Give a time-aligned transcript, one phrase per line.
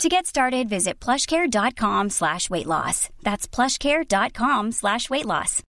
[0.00, 3.08] To get started, visit plushcare.com slash weight loss.
[3.22, 5.62] That's plushcare.com slash weight loss.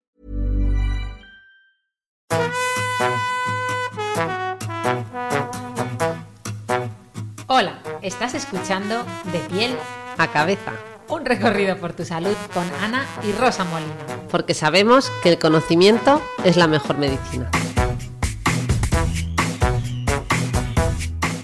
[7.49, 9.77] Hola, estás escuchando De piel
[10.19, 10.73] a cabeza.
[11.09, 13.93] Un recorrido por tu salud con Ana y Rosa Molina.
[14.31, 17.51] Porque sabemos que el conocimiento es la mejor medicina.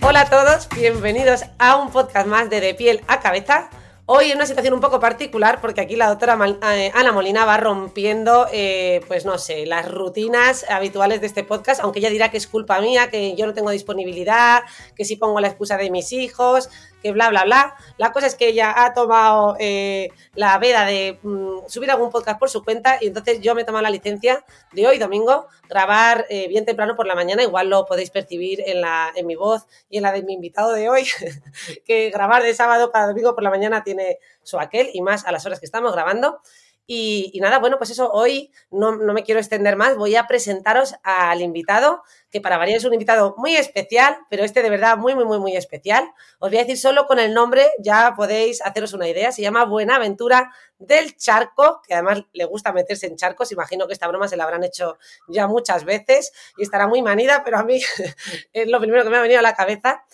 [0.09, 3.69] Hola a todos, bienvenidos a un podcast más de De piel a cabeza.
[4.09, 6.39] Hoy en una situación un poco particular porque aquí la doctora
[6.77, 11.81] eh, Ana Molina va rompiendo, eh, pues no sé, las rutinas habituales de este podcast,
[11.83, 14.63] aunque ella dirá que es culpa mía, que yo no tengo disponibilidad,
[14.95, 16.71] que si pongo la excusa de mis hijos,
[17.03, 17.77] que bla, bla, bla.
[17.99, 22.39] La cosa es que ella ha tomado eh, la veda de mm, subir algún podcast
[22.39, 26.27] por su cuenta y entonces yo me he tomado la licencia de hoy domingo grabar
[26.29, 27.43] eh, bien temprano por la mañana.
[27.43, 30.73] Igual lo podéis percibir en, la, en mi voz y en la de mi invitado
[30.73, 31.07] de hoy,
[31.87, 35.33] que grabar de sábado para domingo por la mañana tiene su aquel y más a
[35.33, 36.41] las horas que estamos grabando.
[36.89, 41.41] Y, nada, bueno, pues eso, hoy no, me quiero extender más, voy a presentaros al
[41.41, 45.25] invitado, que para varios es un invitado muy especial, pero este de verdad muy, muy,
[45.25, 46.09] muy, muy especial.
[46.39, 49.65] Os voy a decir solo con el nombre, ya podéis haceros una idea, se llama
[49.65, 54.37] Buenaventura del Charco, que además le gusta meterse en charcos, imagino que esta broma se
[54.37, 57.81] la habrán hecho ya muchas veces y estará muy manida, pero a mí
[58.53, 60.05] es lo primero que me ha venido a la cabeza.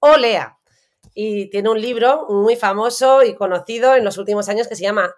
[0.00, 0.56] Olea.
[1.14, 5.14] Y tiene un libro muy famoso y conocido en los últimos años que se llama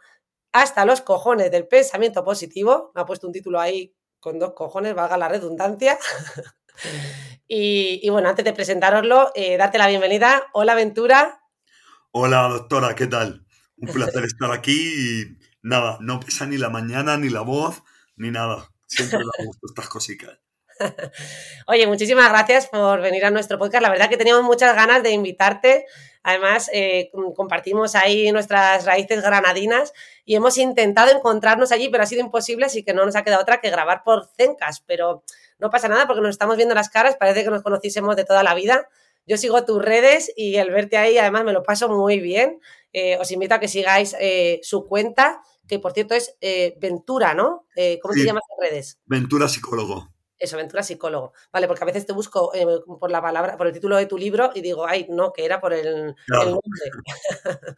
[0.52, 2.92] hasta los cojones del pensamiento positivo.
[2.94, 5.98] Me ha puesto un título ahí con dos cojones, valga la redundancia.
[7.48, 10.44] y, bueno, antes de presentároslo, eh, darte la bienvenida.
[10.52, 11.40] Hola, Ventura.
[12.12, 13.46] Hola, doctora, ¿qué tal?
[13.76, 17.82] Un placer estar aquí y nada, no pesa ni la mañana, ni la voz,
[18.16, 18.70] ni nada.
[18.86, 20.38] Siempre me gustan estas cositas.
[21.66, 23.82] Oye, muchísimas gracias por venir a nuestro podcast.
[23.82, 25.86] La verdad que teníamos muchas ganas de invitarte.
[26.22, 29.92] Además, eh, compartimos ahí nuestras raíces granadinas
[30.24, 33.42] y hemos intentado encontrarnos allí, pero ha sido imposible, así que no nos ha quedado
[33.42, 34.82] otra que grabar por Cencas.
[34.86, 35.24] Pero
[35.58, 38.42] no pasa nada porque nos estamos viendo las caras, parece que nos conociésemos de toda
[38.42, 38.88] la vida.
[39.26, 42.60] Yo sigo tus redes y el verte ahí, además, me lo paso muy bien.
[42.92, 46.36] Eh, os invito a que sigáis eh, su cuenta, que por cierto es
[46.78, 47.66] Ventura, ¿no?
[48.02, 48.98] ¿Cómo se llama en redes?
[49.06, 50.11] Ventura Psicólogo
[50.42, 51.32] eso, Ventura Psicólogo.
[51.52, 52.66] Vale, porque a veces te busco eh,
[52.98, 55.60] por la palabra, por el título de tu libro y digo, ay, no, que era
[55.60, 56.60] por el, nombre.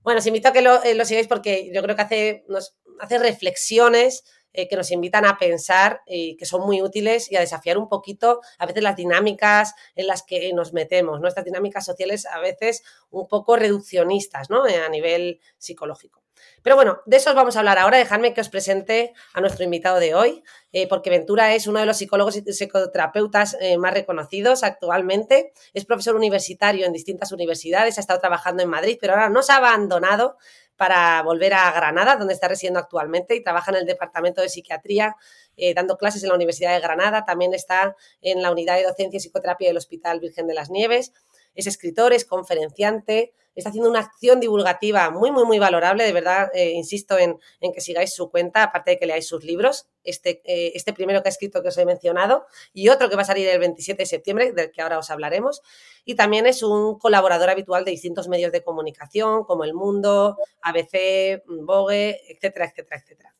[0.00, 3.18] bueno, os invito a que eh, lo, sigáis porque yo creo que hace, nos, hace
[3.18, 7.78] reflexiones eh, que nos invitan a pensar y que son muy útiles y a desafiar
[7.78, 12.40] un poquito a veces las dinámicas en las que nos metemos, nuestras dinámicas sociales a
[12.40, 14.64] veces un poco reduccionistas, ¿no?
[14.64, 16.25] a nivel psicológico.
[16.62, 17.98] Pero bueno, de eso os vamos a hablar ahora.
[17.98, 20.42] Dejadme que os presente a nuestro invitado de hoy,
[20.72, 25.52] eh, porque Ventura es uno de los psicólogos y psicoterapeutas eh, más reconocidos actualmente.
[25.74, 29.56] Es profesor universitario en distintas universidades, ha estado trabajando en Madrid, pero ahora nos ha
[29.56, 30.36] abandonado
[30.76, 35.16] para volver a Granada, donde está residiendo actualmente y trabaja en el Departamento de Psiquiatría,
[35.56, 37.24] eh, dando clases en la Universidad de Granada.
[37.24, 41.12] También está en la Unidad de Docencia y Psicoterapia del Hospital Virgen de las Nieves
[41.56, 46.04] es escritor, es conferenciante, está haciendo una acción divulgativa muy, muy, muy valorable.
[46.04, 49.88] De verdad, eh, insisto en, que sigáis su cuenta, aparte de que leáis sus libros.
[50.04, 53.22] Este, eh, este primero que ha escrito que os he mencionado y otro que va
[53.22, 55.62] a salir el 27 de septiembre, del que ahora os hablaremos.
[56.04, 61.42] Y también es un colaborador habitual de distintos medios de comunicación, como El Mundo, ABC,
[61.46, 63.34] Vogue, etcétera, etcétera, etcétera.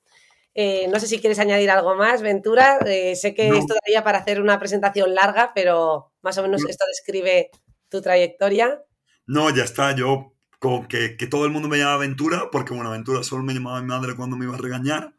[0.54, 2.78] Eh, no sé si quieres añadir algo más, Ventura.
[2.80, 7.50] sé que esto daría para hacer una presentación larga, pero más o menos esto describe
[7.88, 8.82] tu trayectoria?
[9.26, 9.94] No, ya está.
[9.94, 13.80] Yo como que, todo el mundo me llama Aventura, porque bueno, Aventura solo me llamaba
[13.80, 15.14] mi madre cuando me iba a regañar.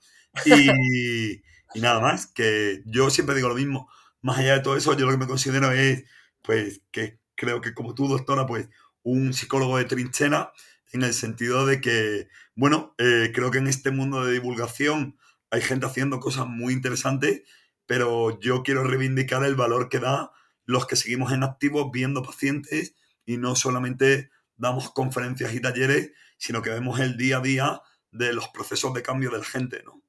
[0.46, 0.70] Y,
[1.74, 3.90] y nada más, que yo siempre digo lo mismo.
[4.22, 6.06] Más allá de todo eso, yo lo que me considero es,
[6.44, 8.70] pues, que creo que como tú, doctora, pues,
[9.04, 10.54] un psicólogo de trinchera,
[10.92, 15.18] en el sentido de que, bueno, eh, creo que en este mundo de divulgación
[15.50, 17.44] hay gente haciendo cosas muy interesantes,
[17.86, 20.32] pero yo quiero reivindicar el valor que da
[20.66, 22.96] los que seguimos en activo viendo pacientes
[23.28, 28.34] y no solamente damos conferencias y talleres, sino que vemos el día a día de
[28.34, 30.02] los procesos de cambio de la gente, ¿no?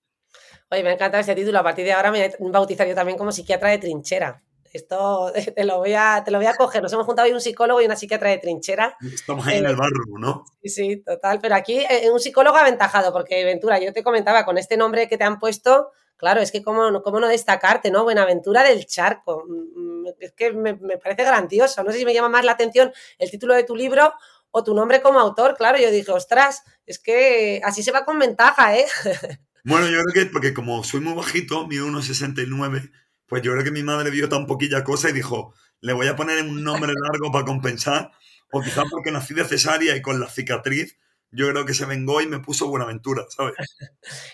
[0.70, 1.58] Oye, me encanta ese título.
[1.58, 4.42] A partir de ahora me bautizar yo también como psiquiatra de trinchera.
[4.72, 6.82] Esto te lo voy a, te lo voy a coger.
[6.82, 8.96] Nos hemos juntado hoy un psicólogo y una psiquiatra de trinchera.
[9.00, 10.44] Estamos ahí en el barro, ¿no?
[10.62, 11.38] Sí, sí, total.
[11.40, 15.24] Pero aquí un psicólogo aventajado, porque Ventura, yo te comentaba, con este nombre que te
[15.24, 18.04] han puesto, claro, es que cómo, cómo no destacarte, ¿no?
[18.04, 19.44] Buenaventura del Charco.
[19.48, 21.82] Mm, mm, es que me, me parece grandioso.
[21.82, 24.12] No sé si me llama más la atención el título de tu libro
[24.50, 25.56] o tu nombre como autor.
[25.56, 28.86] Claro, yo dije, ostras, es que así se va con ventaja, ¿eh?
[29.64, 32.90] Bueno, yo creo que porque como soy muy bajito, mido unos 69,
[33.28, 36.16] pues yo creo que mi madre vio tan poquilla cosa y dijo, le voy a
[36.16, 38.10] poner un nombre largo para compensar,
[38.50, 40.96] o quizás porque nací de cesárea y con la cicatriz
[41.30, 43.54] yo creo que se vengó y me puso Buenaventura, ¿sabes?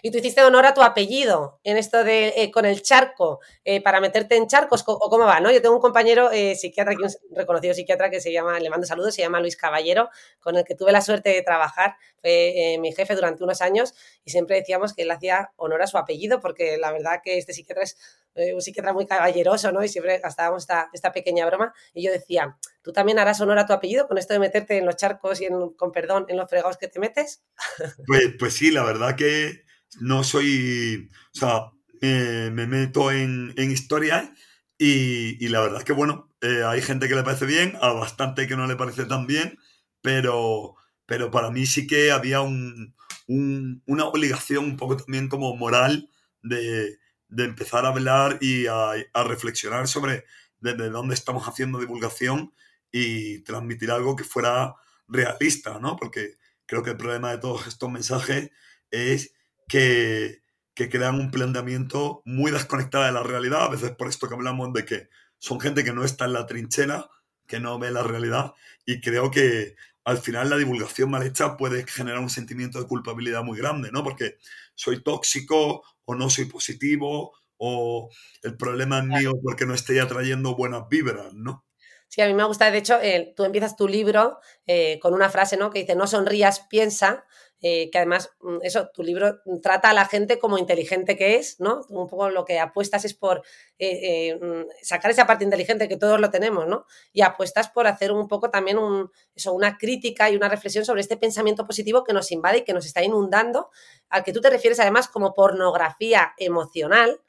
[0.02, 3.82] y tú hiciste honor a tu apellido en esto de eh, con el charco, eh,
[3.82, 5.50] para meterte en charcos, o cómo va, ¿no?
[5.50, 9.14] Yo tengo un compañero eh, psiquiatra, un reconocido psiquiatra que se llama, le mando saludos,
[9.14, 10.08] se llama Luis Caballero,
[10.41, 13.94] con el que tuve la suerte de trabajar, fue mi jefe durante unos años,
[14.25, 17.52] y siempre decíamos que él hacía honor a su apellido, porque la verdad que este
[17.52, 17.99] psiquiatra es
[18.34, 19.82] un psiquiatra muy caballeroso, ¿no?
[19.84, 23.66] Y siempre gastábamos esta, esta pequeña broma, y yo decía, ¿Tú también harás honor a
[23.66, 26.50] tu apellido con esto de meterte en los charcos y, en, con perdón, en los
[26.50, 27.42] fregados que te metes?
[28.06, 29.64] Pues, pues sí, la verdad que
[30.00, 31.70] no soy, o sea,
[32.02, 34.28] me meto en, en historias
[34.76, 37.92] y, y, la verdad es que, bueno, eh, hay gente que le parece bien, a
[37.92, 39.58] bastante que no le parece tan bien,
[40.02, 40.75] pero,
[41.06, 42.94] pero para mí sí que había un,
[43.26, 46.10] un, una obligación un poco también como moral
[46.42, 46.98] de,
[47.34, 48.94] de empezar a hablar y a,
[49.25, 50.25] reflexionar sobre
[50.60, 52.54] desde dónde estamos haciendo divulgación
[52.90, 54.75] y transmitir algo que fuera
[55.08, 55.96] realista, ¿no?
[55.96, 56.36] Porque
[56.66, 58.50] creo que el problema de todos estos mensajes
[58.90, 59.34] es
[59.69, 60.42] que,
[60.75, 64.72] que crean un planteamiento muy desconectado de la realidad, a veces por esto que hablamos
[64.72, 65.08] de que
[65.38, 67.08] son gente que no está en la trinchera,
[67.46, 68.54] que no ve la realidad,
[68.86, 73.42] y creo que al final la divulgación mal hecha puede generar un sentimiento de culpabilidad
[73.42, 74.04] muy grande, ¿no?
[74.04, 74.38] Porque
[74.75, 78.11] soy tóxico o no soy positivo o
[78.43, 81.65] el problema es mío porque no estoy atrayendo buenas vibras, ¿no?
[82.09, 82.99] Sí, a mí me gusta, de hecho,
[83.35, 85.71] tú empiezas tu libro eh, con una frase, ¿no?
[85.71, 87.25] Que dice, no sonrías, piensa,
[87.61, 91.61] eh, que además, mm, eso, tu libro trata a la gente como inteligente que es,
[91.61, 91.81] ¿no?
[91.89, 93.43] Un poco lo que apuestas es por
[93.79, 96.87] eh, mm, sacar esa parte inteligente que todos lo tenemos, ¿no?
[97.12, 101.01] Y apuestas por hacer un poco también un, eso, una crítica y una reflexión sobre
[101.01, 103.71] este pensamiento positivo que nos invade y que nos está inundando,
[104.11, 107.21] al que tú te refieres además como pornografía emocional,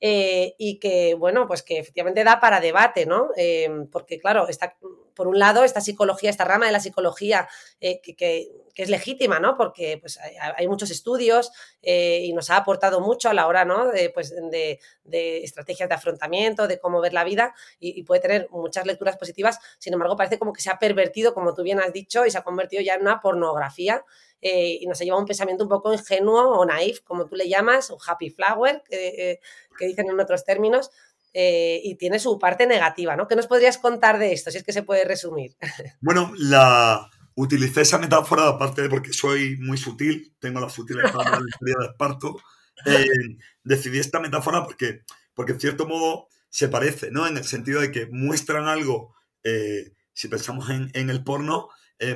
[0.00, 3.30] eh, y que, bueno, pues que efectivamente da para debate, ¿no?
[3.36, 4.76] Em, porque, claro, está,
[5.14, 7.48] por un lado, esta psicología, esta rama de la psicología
[7.80, 9.56] eh, que, que, es legítima, ¿no?
[9.56, 10.18] Porque pues,
[10.54, 11.50] hay, muchos estudios
[11.80, 13.90] eh, y nos ha aportado mucho a la hora, ¿no?
[13.90, 18.20] De, pues, de, de estrategias de afrontamiento, de cómo ver la vida y, y, puede
[18.20, 19.58] tener muchas lecturas positivas.
[19.78, 22.36] Sin embargo, parece como que se ha pervertido, como tú bien has dicho, y se
[22.36, 24.04] ha convertido ya en una pornografía
[24.42, 27.48] eh, y nos ha llevado un pensamiento un poco ingenuo o naif, como tú le
[27.48, 29.40] llamas, o happy flower, que, eh,
[29.80, 30.90] dicen en otros términos,
[31.32, 33.28] eh, y tiene su parte negativa, ¿no?
[33.28, 35.56] ¿Qué nos podrías contar de esto, si es que se puede resumir?
[36.00, 41.30] Bueno, la, utilicé esa metáfora, aparte de porque soy muy sutil, tengo la sutileza de
[41.30, 42.36] la historia de Esparto,
[43.64, 45.00] decidí esta metáfora porque,
[45.34, 47.26] porque en cierto modo se parece, ¿no?
[47.26, 49.14] En el sentido de que muestran algo,
[50.12, 51.68] si pensamos en, en el porno,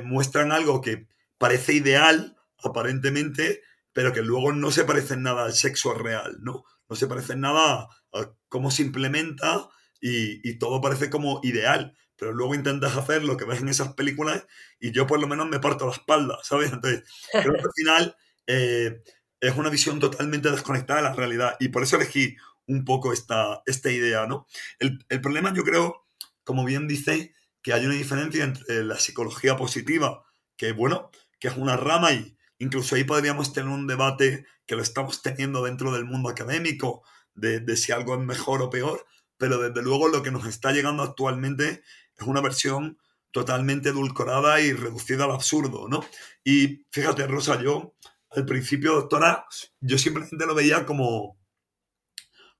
[0.05, 1.09] muestran algo que
[1.41, 3.63] parece ideal, aparentemente,
[3.95, 6.65] pero que luego no se parece en nada al sexo real, ¿no?
[6.87, 9.71] No se parece en nada a cómo se implementa
[10.03, 14.47] y, todo parece como ideal, pero luego intentas hacer lo que ves en esas películas
[14.79, 16.73] y yo por lo menos me parto la espalda, ¿sabes?
[16.73, 18.17] Entonces, creo que al final
[18.47, 19.03] eh,
[19.41, 23.63] es una visión totalmente desconectada de la realidad y por eso elegí un poco esta,
[23.65, 24.47] esta idea, ¿no?
[24.79, 26.07] El, el problema yo creo,
[26.45, 27.33] como bien dice,
[27.63, 30.23] que hay una diferencia entre la psicología positiva,
[30.57, 34.83] que bueno, que es una rama y incluso ahí podríamos tener un debate que lo
[34.83, 37.03] estamos teniendo dentro del mundo académico
[37.35, 39.07] de, si algo es mejor o peor,
[39.39, 41.83] pero desde luego lo que nos está llegando actualmente
[42.17, 42.99] es una versión
[43.31, 46.05] totalmente edulcorada y reducida al absurdo, ¿no?
[46.45, 47.95] Y fíjate, Rosa, yo
[48.31, 49.47] al principio, doctora,
[49.81, 51.39] yo simplemente lo veía como,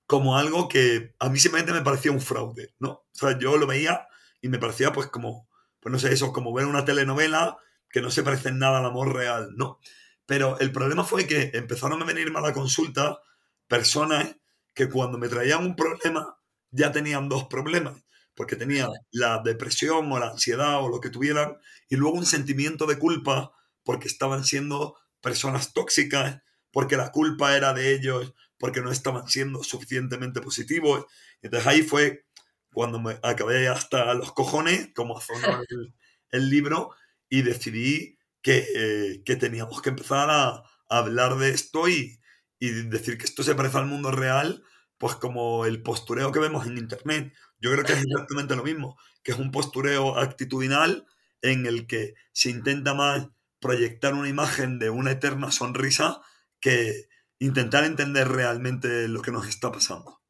[0.07, 2.89] como algo que a mí simplemente me parecía un fraude, ¿no?
[2.89, 4.07] O sea, yo lo veía
[4.41, 5.47] y me parecía pues como,
[5.79, 7.57] pues no sé, eso, como ver una telenovela
[7.91, 9.79] que no se parecen nada al amor real, ¿no?
[10.25, 13.19] Pero el problema fue que empezaron a venirme a la consulta
[13.67, 14.35] personas
[14.73, 16.37] que cuando me traían un problema
[16.71, 18.01] ya tenían dos problemas,
[18.33, 21.57] porque tenían la depresión o la ansiedad o lo que tuvieran,
[21.89, 23.51] y luego un sentimiento de culpa
[23.83, 29.63] porque estaban siendo personas tóxicas, porque la culpa era de ellos, porque no estaban siendo
[29.63, 31.05] suficientemente positivos.
[31.41, 32.25] Entonces ahí fue
[32.71, 35.21] cuando me acabé hasta los cojones, como a
[35.69, 35.93] el,
[36.31, 36.91] el libro,
[37.31, 42.19] y decidí que, eh, que teníamos que empezar a, a, hablar de esto y,
[42.59, 44.63] y decir que esto se parece al mundo real
[44.99, 47.33] pues como el postureo que vemos en Internet.
[47.59, 51.07] Yo creo que es exactamente lo mismo, que es un postureo actitudinal
[51.41, 53.27] en el que se intenta más
[53.59, 56.21] proyectar una imagen de una eterna sonrisa
[56.59, 57.07] que
[57.39, 60.20] intentar entender realmente lo que nos está pasando.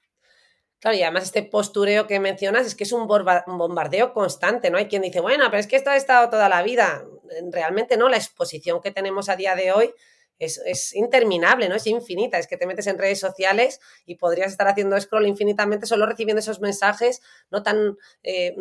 [0.81, 4.79] Claro, y además este postureo que mencionas es que es un bombardeo constante, ¿no?
[4.79, 7.05] Hay quien dice, bueno, pero es que esto ha estado toda la vida.
[7.51, 9.93] Realmente no, la exposición que tenemos a día de hoy
[10.39, 11.75] es, interminable, ¿no?
[11.75, 12.39] Es infinita.
[12.39, 16.39] Es que te metes en redes sociales y podrías estar haciendo scroll infinitamente solo recibiendo
[16.39, 17.21] esos mensajes
[17.51, 18.55] no tan eh,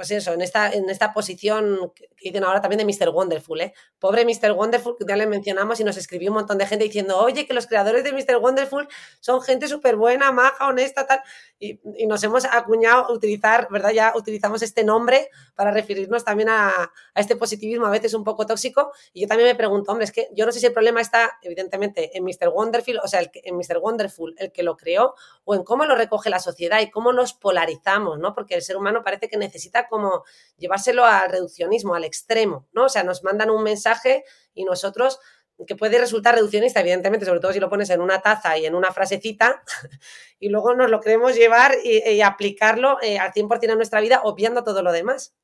[0.00, 3.10] pues eso, en esta, en esta posición que dicen ahora también de Mr.
[3.10, 3.74] Wonderful, ¿eh?
[3.98, 4.52] Pobre Mr.
[4.52, 7.52] Wonderful, que ya le mencionamos y nos escribió un montón de gente diciendo, oye, que
[7.52, 8.38] los creadores de Mr.
[8.38, 8.88] Wonderful
[9.20, 11.20] son gente súper buena, maja, honesta, tal.
[11.58, 13.90] Y, nos hemos acuñado utilizar, ¿verdad?
[13.90, 18.46] Ya utilizamos este nombre para referirnos también a, a, este positivismo a veces un poco
[18.46, 18.92] tóxico.
[19.12, 21.32] Y yo también me pregunto, hombre, es que yo no sé si el problema está,
[21.42, 22.48] evidentemente, en Mr.
[22.48, 23.76] Wonderful, o sea, el, en Mr.
[23.82, 25.14] Wonderful, el que lo creó,
[25.44, 28.32] o en cómo lo recoge la sociedad y cómo nos polarizamos, ¿no?
[28.32, 30.24] Porque el ser humano parece que necesita como
[30.56, 32.84] llevárselo al reduccionismo, al extremo, ¿no?
[32.84, 35.18] O sea, nos mandan un mensaje y nosotros
[35.66, 38.74] que puede resultar reduccionista, evidentemente, sobre todo si lo pones en una taza y en
[38.74, 39.62] una frasecita,
[40.38, 44.64] y luego nos lo queremos llevar y, aplicarlo eh, al 100% en nuestra vida, obviando
[44.64, 45.34] todo lo demás.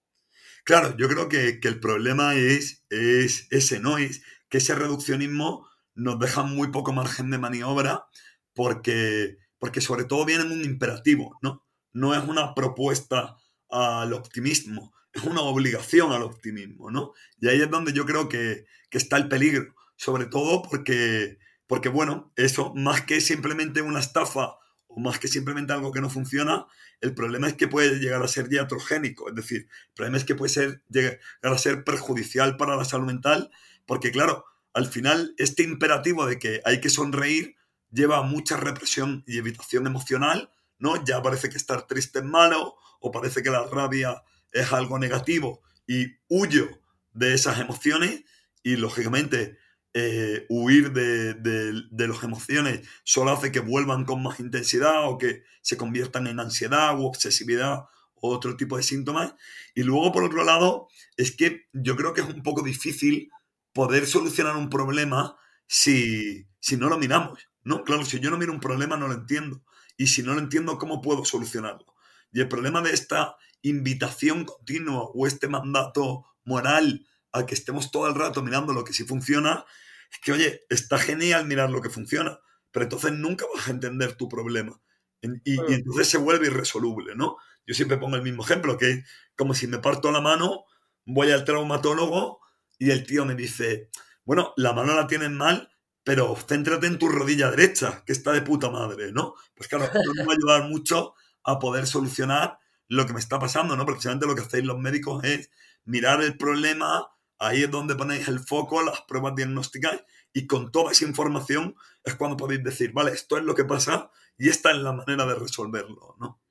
[0.65, 3.99] Claro, yo creo que, el problema es, es ese, ¿no?
[3.99, 8.07] Es que ese reduccionismo nos deja muy poco margen de maniobra
[8.53, 11.65] porque, porque sobre todo viene en un imperativo, ¿no?
[11.93, 13.37] No es una propuesta
[13.71, 17.13] al optimismo, es una obligación al optimismo, ¿no?
[17.41, 22.33] Y ahí es donde yo creo que, está el peligro, sobre todo porque, porque, bueno,
[22.35, 24.55] eso, más que simplemente una estafa
[24.87, 26.67] o más que simplemente algo que no funciona,
[27.03, 30.35] el problema es que puede llegar a ser diatrogénico, es decir, el problema es que
[30.35, 33.51] puede ser, llegar a ser perjudicial para la salud mental,
[33.85, 37.57] porque claro, al final este imperativo de que hay que sonreír
[37.91, 41.05] lleva a mucha represión y evitación emocional, ¿no?
[41.05, 44.23] Ya parece que estar triste es malo, o parece que la rabia
[44.53, 46.69] es algo negativo y huyo
[47.12, 48.25] de esas emociones
[48.62, 49.59] y lógicamente
[49.95, 55.43] eh, huir de, de, las emociones solo hace que vuelvan con más intensidad o que
[55.62, 57.85] se conviertan en ansiedad u obsesividad
[58.15, 59.35] o otro tipo de síntomas.
[59.75, 63.31] Y luego, por otro lado, es que yo creo que es un poco difícil
[63.73, 65.37] poder solucionar un problema
[65.67, 67.49] si, si no lo miramos.
[67.65, 67.83] ¿no?
[67.85, 69.62] Claro, si yo no miro un problema no lo entiendo.
[69.97, 71.96] Y si no lo entiendo, ¿cómo puedo solucionarlo?
[72.37, 78.09] Y el problema de esta invitación continua o este mandato moral a que estemos todo
[78.09, 79.64] el rato mirando lo que sí funciona,
[80.12, 82.38] es que, oye, está genial mirar lo que funciona,
[82.73, 84.78] pero entonces nunca vas a entender tu problema.
[85.23, 87.38] Y, entonces se vuelve irresoluble, ¿no?
[87.66, 90.66] Yo siempre pongo el mismo ejemplo, que es como si me parto la mano,
[91.07, 92.40] voy al traumatólogo
[92.78, 93.88] y el tío me dice,
[94.26, 95.71] bueno, la mano la tienes mal,
[96.05, 99.37] pero céntrate en tu rodilla derecha, que está de puta madre, ¿no?
[99.55, 101.14] Pues claro, esto me va a ayudar mucho
[101.47, 103.87] a poder solucionar lo que me está pasando, ¿no?
[103.87, 105.50] Precisamente lo que hacéis los médicos es
[105.85, 110.93] mirar el problema, ahí es donde ponéis el foco, las pruebas diagnósticas, y con toda
[110.93, 114.76] esa información es cuando podéis decir, vale, esto es lo que pasa y esta es
[114.79, 116.43] la manera de resolverlo, ¿no?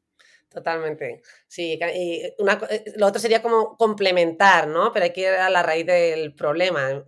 [0.49, 1.21] Totalmente.
[1.47, 4.93] Sí, y una, eh, lo otro sería como complementar, ¿no?
[4.93, 7.03] Pero hay que ir a la raíz del problema.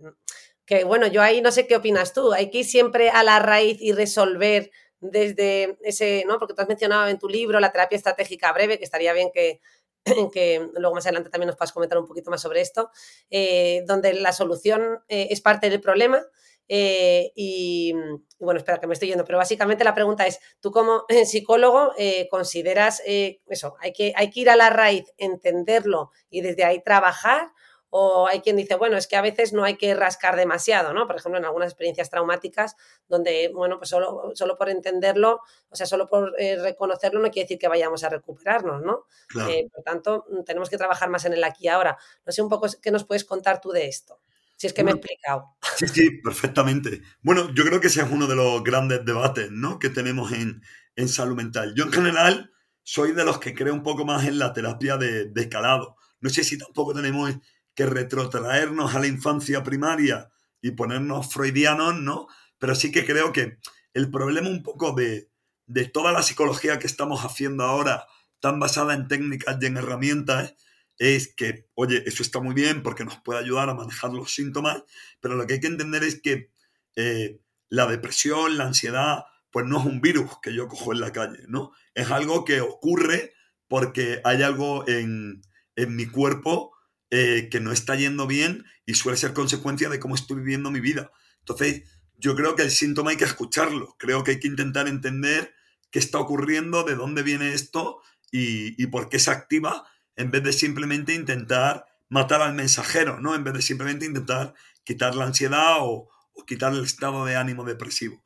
[0.66, 2.34] Que bueno, yo ahí no sé qué opinas tú.
[2.34, 6.38] Hay que ir siempre a la raíz y resolver desde ese, ¿no?
[6.38, 9.60] Porque tú has mencionado en tu libro la terapia estratégica breve, que estaría bien que,
[10.32, 12.90] que luego más adelante también nos puedas comentar un poquito más sobre esto,
[13.30, 16.22] eh, donde la solución eh, es parte del problema.
[16.70, 17.94] Eh, y,
[18.38, 21.92] bueno, espera que me estoy yendo, pero básicamente la pregunta es, tú como psicólogo
[22.30, 27.52] consideras eso, hay que, hay que ir a la raíz, entenderlo y desde ahí trabajar
[27.90, 31.06] o hay quien dice, bueno, es que a veces no hay que rascar demasiado, ¿no?
[31.06, 32.76] Por ejemplo, en algunas experiencias traumáticas
[33.08, 35.40] donde, bueno, pues solo, solo por entenderlo,
[35.70, 39.06] o sea, solo por eh, reconocerlo no quiere decir que vayamos a recuperarnos, ¿no?
[39.48, 41.96] Eh, por tanto, mm, tenemos que trabajar más en el aquí y ahora.
[42.26, 44.20] No sé un poco qué nos puedes contar tú de esto.
[44.56, 45.56] Si es que me he explicado.
[45.76, 47.02] Sí, sí, perfectamente.
[47.22, 49.78] Bueno, yo creo que ese es uno de los grandes debates ¿no?
[49.78, 50.62] que tenemos en,
[50.96, 51.74] en salud mental.
[51.76, 52.52] Yo en general
[52.82, 55.96] soy de los que creo un poco más en la terapia de, de escalado.
[56.20, 57.30] No sé si tampoco tenemos
[57.78, 62.26] que retrotraernos a la infancia primaria y ponernos freudianos, ¿no?
[62.58, 63.58] Pero sí que creo que
[63.94, 65.30] el problema un poco de,
[65.66, 68.04] de toda la psicología que estamos haciendo ahora,
[68.40, 70.56] tan basada en técnicas y en herramientas,
[70.98, 74.82] es que, oye, eso está muy bien porque nos puede ayudar a manejar los síntomas,
[75.20, 76.50] pero lo que hay que entender es que
[76.96, 81.12] eh, la depresión, la ansiedad, pues no es un virus que yo cojo en la
[81.12, 81.70] calle, ¿no?
[81.94, 83.34] Es algo que ocurre
[83.68, 85.42] porque hay algo en,
[85.76, 86.72] en mi cuerpo
[87.10, 90.80] eh, que no está yendo bien y suele ser consecuencia de cómo estoy viviendo mi
[90.80, 91.10] vida.
[91.40, 91.84] Entonces,
[92.18, 95.54] yo creo que el síntoma hay que escucharlo, creo que hay que intentar entender
[95.90, 99.86] qué está ocurriendo, de dónde viene esto y, por qué se activa,
[100.16, 103.34] en vez de simplemente intentar matar al mensajero, ¿no?
[103.34, 107.64] En vez de simplemente intentar quitar la ansiedad o, o quitar el estado de ánimo
[107.64, 108.22] depresivo.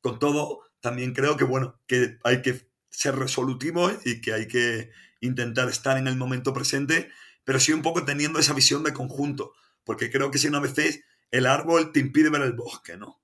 [0.00, 4.90] Con todo, también creo que, bueno, que hay que ser resolutivo y que hay que
[5.20, 7.10] intentar estar en el momento presente,
[7.46, 9.52] pero sí un poco teniendo esa visión de conjunto,
[9.84, 10.74] porque creo que si una vez
[11.30, 13.22] el árbol te impide ver el bosque, ¿no?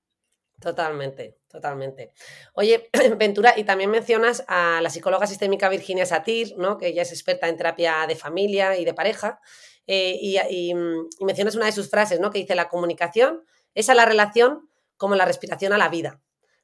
[0.61, 2.13] Totalmente, totalmente.
[2.53, 6.77] Oye, Ventura, y también mencionas a la psicóloga sistémica Virginia Satir, ¿no?
[6.77, 9.41] que ella es experta en terapia de familia y de pareja,
[9.87, 10.17] eh,
[10.49, 10.73] y,
[11.19, 12.31] mencionas una de sus frases, ¿no?
[12.31, 13.43] que dice, la comunicación
[13.75, 16.21] es a la relación como la respiración a la vida.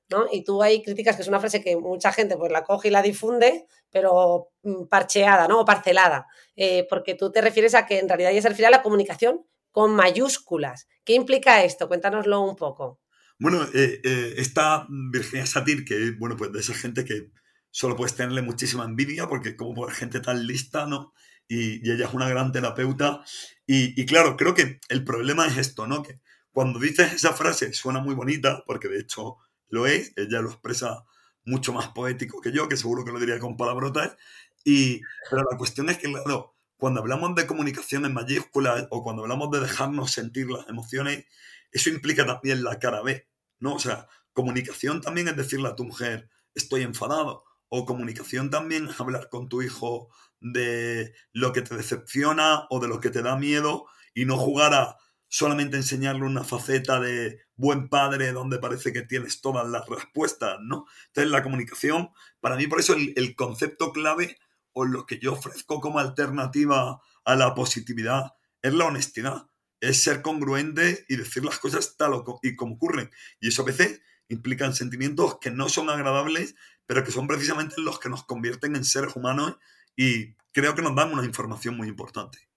[0.10, 0.26] ¿No?
[0.32, 2.92] Y tú hay críticas que es una frase que mucha gente pues la coge y
[2.92, 5.62] la difunde, pero mm, parcheada, ¿no?
[5.62, 8.72] O parcelada, eh, porque tú te refieres a que en realidad ya se refiere a
[8.72, 10.88] la comunicación con mayúsculas.
[11.06, 11.88] ¿Qué implica esto?
[11.88, 13.00] Cuéntanoslo un poco.
[13.38, 17.32] Bueno, eh, eh, está Virginia Satir, que bueno, pues de esa gente que
[17.72, 21.14] solo puedes tenerle muchísima envidia, porque como por gente tan lista, ¿no?
[21.48, 23.24] Y, ella es una gran terapeuta.
[23.66, 26.04] Y, y, claro, creo que el problema es esto, ¿no?
[26.04, 26.20] Que
[26.52, 29.38] cuando dices esa frase suena muy bonita, porque de hecho
[29.70, 31.06] lo es, ella lo expresa
[31.46, 34.16] mucho más poético que yo, que seguro que lo diría con palabrotas.
[34.64, 39.24] Y, pero la cuestión es que, claro, cuando hablamos de comunicación en mayúsculas o cuando
[39.24, 41.26] hablamos de dejarnos sentir las emociones,
[41.72, 43.28] eso implica también la cara B,
[43.60, 43.76] ¿no?
[43.76, 47.44] O sea, comunicación también es decirle a tu mujer, estoy enfadado.
[47.68, 50.10] O comunicación también es hablar con tu hijo
[50.40, 54.74] de lo que te decepciona o de lo que te da miedo y no jugar
[54.74, 54.98] a
[55.30, 60.88] solamente enseñarle una faceta de buen padre donde parece que tienes todas las respuestas, ¿no?
[61.08, 62.10] Entonces la comunicación,
[62.42, 64.38] para mí por eso el, concepto clave
[64.74, 69.48] o lo que yo ofrezco como alternativa a la positividad es la honestidad,
[69.80, 73.12] es ser congruente y decir las cosas tal y como ocurren.
[73.40, 76.56] Y eso a veces implican sentimientos que no son agradables,
[76.88, 79.58] pero que son precisamente los que nos convierten en seres humanos
[79.96, 82.49] y creo que nos dan una información muy importante.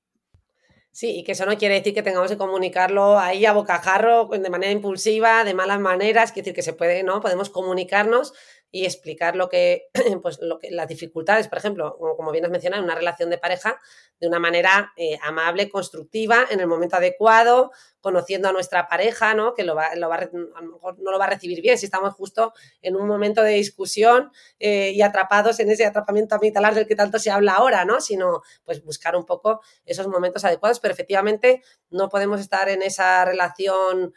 [0.94, 4.50] Sí, y que eso no quiere decir que tengamos que comunicarlo ahí a bocajarro, de
[4.50, 7.22] manera impulsiva, de malas maneras, quiere decir que se puede, ¿no?
[7.22, 8.34] Podemos comunicarnos
[8.74, 9.90] y explicar lo que,
[10.22, 13.36] pues, lo que, las dificultades, por ejemplo, como bien has mencionado, en una relación de
[13.36, 13.78] pareja,
[14.18, 17.70] de una manera eh, amable, constructiva, en el momento adecuado,
[18.00, 19.52] conociendo a nuestra pareja, ¿no?
[19.52, 21.84] Que lo va, lo va, a lo mejor no lo va a recibir bien si
[21.84, 26.86] estamos justo en un momento de discusión eh, y atrapados en ese atrapamiento amigdalar del
[26.86, 28.00] que tanto se habla ahora, ¿no?
[28.00, 33.24] Sino, pues, buscar un poco esos momentos adecuados, pero efectivamente no podemos estar en esa
[33.26, 34.14] relación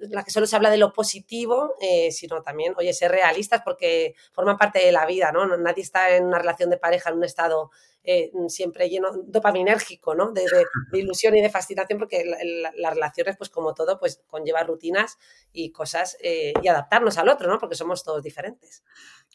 [0.00, 4.14] la que solo se habla de lo positivo, eh, sino también, oye, ser realistas porque
[4.32, 5.56] forman parte de la vida, ¿no?
[5.56, 7.70] Nadie está en una relación de pareja en un estado
[8.04, 10.32] eh, siempre lleno, dopaminérgico, ¿no?
[10.32, 10.44] De,
[10.94, 15.18] ilusión y de fascinación, porque las relaciones, pues como todo, pues conlleva rutinas
[15.52, 17.58] y cosas eh, y adaptarnos al otro, ¿no?
[17.58, 18.82] Porque somos todos diferentes.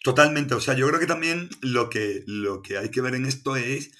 [0.03, 3.25] Totalmente, o sea, yo creo que también lo que, lo que hay que ver en
[3.25, 3.91] esto es,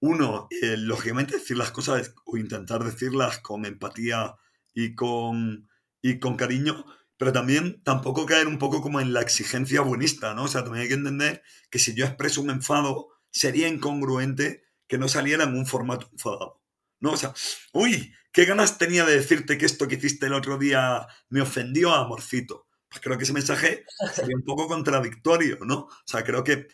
[0.00, 4.34] uno, lógicamente decir las cosas o intentar decirlas con empatía
[4.74, 5.68] y con
[6.02, 6.84] y con cariño,
[7.16, 10.44] pero también tampoco caer un poco como en la exigencia buenista, ¿no?
[10.44, 14.98] O sea, también hay que entender que si yo expreso un enfado, sería incongruente que
[14.98, 16.60] no saliera en un formato enfadado,
[17.00, 17.12] ¿no?
[17.12, 17.32] O sea,
[17.72, 21.94] uy, qué ganas tenía de decirte que esto que hiciste el otro día me ofendió,
[21.94, 22.66] amorcito.
[22.88, 25.76] Pues creo que ese mensaje sería un poco contradictorio, ¿no?
[25.84, 26.66] O sea, creo que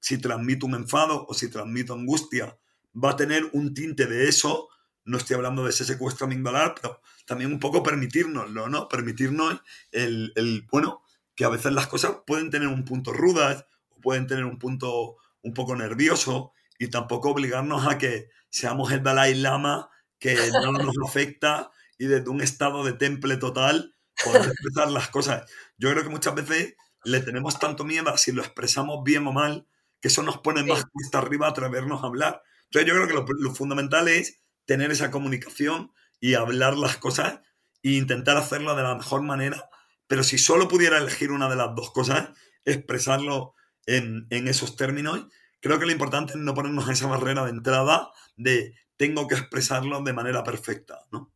[0.00, 2.56] si transmito un enfado o si transmito angustia,
[2.94, 4.68] va a tener un tinte de eso
[5.08, 8.88] no estoy hablando de ese secuestro amigdalar, pero también un poco permitirnoslo, ¿no?
[8.88, 11.02] Permitirnos el, el, bueno,
[11.34, 15.16] que a veces las cosas pueden tener un punto rudas o pueden tener un punto
[15.42, 20.96] un poco nervioso y tampoco obligarnos a que seamos el Dalai Lama que no nos
[21.06, 25.50] afecta y desde un estado de temple total poder expresar las cosas.
[25.78, 29.32] Yo creo que muchas veces le tenemos tanto miedo a si lo expresamos bien o
[29.32, 29.66] mal,
[30.02, 32.42] que eso nos pone más cuesta arriba atrevernos a hablar.
[32.64, 37.40] Entonces yo creo que lo, lo fundamental es tener esa comunicación y hablar las cosas
[37.82, 39.70] e intentar hacerlo de la mejor manera.
[40.06, 42.28] Pero si solo pudiera elegir una de las dos cosas,
[42.66, 43.54] expresarlo
[43.86, 45.26] en, esos términos,
[45.60, 50.02] creo que lo importante es no ponernos esa barrera de entrada de tengo que expresarlo
[50.02, 51.32] de manera perfecta, ¿no?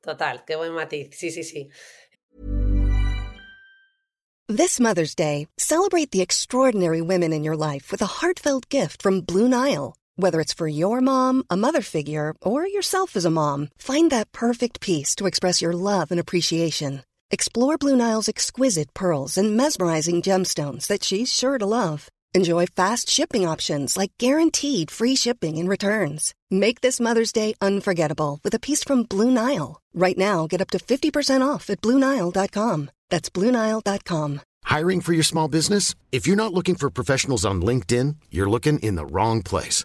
[0.00, 1.08] Total, qué buen matiz.
[1.12, 1.68] Sí, sí, sí.
[4.46, 9.22] This Mother's Day, celebrate the extraordinary women in your life with a heartfelt gift from
[9.22, 9.99] Blue Nile.
[10.20, 14.32] Whether it's for your mom, a mother figure, or yourself as a mom, find that
[14.32, 17.04] perfect piece to express your love and appreciation.
[17.30, 22.10] Explore Blue Nile's exquisite pearls and mesmerizing gemstones that she's sure to love.
[22.34, 26.34] Enjoy fast shipping options like guaranteed free shipping and returns.
[26.50, 29.80] Make this Mother's Day unforgettable with a piece from Blue Nile.
[29.94, 32.90] Right now, get up to 50% off at BlueNile.com.
[33.08, 34.40] That's BlueNile.com.
[34.64, 35.94] Hiring for your small business?
[36.12, 39.84] If you're not looking for professionals on LinkedIn, you're looking in the wrong place.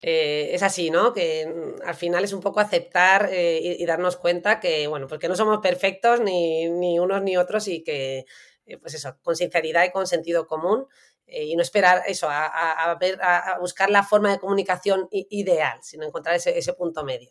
[0.00, 1.12] Eh, es así, ¿no?
[1.12, 5.28] Que mm, al final es un poco aceptar eh, y, darnos cuenta que, bueno, porque
[5.28, 8.24] no somos perfectos ni, ni unos ni otros y que,
[8.66, 10.86] eh, pues eso, con sinceridad y con sentido común
[11.30, 16.06] y no esperar eso, a, a, ver, a, buscar la forma de comunicación ideal, sino
[16.06, 17.30] encontrar ese, ese punto medio.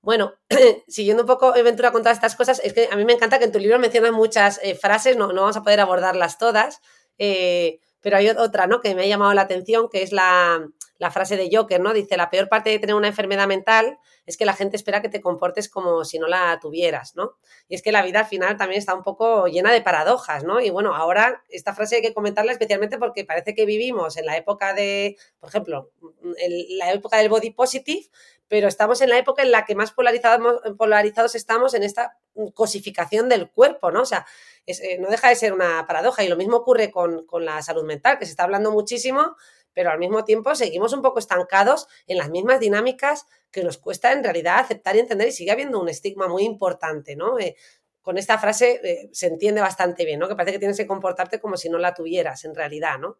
[0.00, 0.32] Bueno,
[0.88, 3.44] siguiendo un poco, Ventura, con todas estas cosas, es que a mí me encanta que
[3.44, 6.80] en tu libro mencionas muchas frases, no, no, vamos a poder abordarlas todas,
[7.18, 8.80] pero hay otra, ¿no?
[8.80, 10.66] Que me ha llamado la atención, que es la,
[10.98, 11.92] la frase de Joker, ¿no?
[11.92, 15.08] Dice, la peor parte de tener una enfermedad mental es que la gente espera que
[15.08, 17.36] te comportes como si no la tuvieras, ¿no?
[17.68, 20.60] Y es que la vida al final también está un poco llena de paradojas, ¿no?
[20.60, 24.36] Y bueno, ahora esta frase hay que comentarla especialmente porque parece que vivimos en la
[24.36, 25.90] época de, por ejemplo,
[26.38, 28.08] en la época del body positive,
[28.48, 32.18] pero estamos en la época en la que más polarizados, estamos en esta
[32.54, 34.02] cosificación del cuerpo, ¿no?
[34.02, 34.26] O sea,
[34.66, 37.84] eh, no deja de ser una paradoja y lo mismo ocurre con, con la salud
[37.84, 39.36] mental, que se está hablando muchísimo,
[39.74, 44.12] pero al mismo tiempo seguimos un poco estancados en las mismas dinámicas que nos cuesta
[44.12, 47.38] en realidad aceptar y entender y sigue habiendo un estigma muy importante, ¿no?
[47.38, 47.56] Eh,
[48.00, 50.28] con esta frase eh, se entiende bastante bien, ¿no?
[50.28, 53.18] Que parece que tienes que comportarte como si no la tuvieras en realidad, ¿no?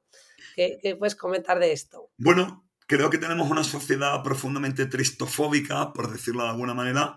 [0.54, 2.10] ¿Qué, qué puedes comentar de esto?
[2.18, 7.16] Bueno, creo que tenemos una sociedad profundamente tristofóbica, por decirlo de alguna manera,